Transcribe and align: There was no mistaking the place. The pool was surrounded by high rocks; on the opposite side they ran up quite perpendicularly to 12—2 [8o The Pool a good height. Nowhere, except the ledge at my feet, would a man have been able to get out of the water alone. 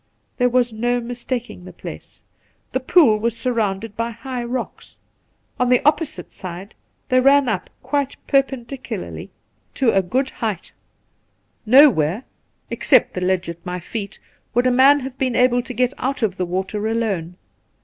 There 0.39 0.49
was 0.49 0.73
no 0.73 0.99
mistaking 0.99 1.63
the 1.63 1.71
place. 1.71 2.23
The 2.71 2.79
pool 2.79 3.19
was 3.19 3.37
surrounded 3.37 3.95
by 3.95 4.09
high 4.09 4.43
rocks; 4.43 4.97
on 5.59 5.69
the 5.69 5.79
opposite 5.85 6.31
side 6.31 6.73
they 7.09 7.19
ran 7.19 7.47
up 7.47 7.69
quite 7.83 8.15
perpendicularly 8.25 9.29
to 9.75 9.89
12—2 9.89 9.89
[8o 9.91 9.93
The 9.93 9.93
Pool 9.93 9.99
a 9.99 10.01
good 10.09 10.29
height. 10.31 10.71
Nowhere, 11.67 12.23
except 12.71 13.13
the 13.13 13.21
ledge 13.21 13.47
at 13.47 13.63
my 13.63 13.79
feet, 13.79 14.17
would 14.55 14.65
a 14.65 14.71
man 14.71 15.01
have 15.01 15.19
been 15.19 15.35
able 15.35 15.61
to 15.61 15.71
get 15.71 15.93
out 15.99 16.23
of 16.23 16.37
the 16.37 16.47
water 16.47 16.87
alone. 16.87 17.35